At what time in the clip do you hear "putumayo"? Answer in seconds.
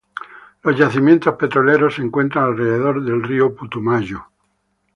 3.55-4.23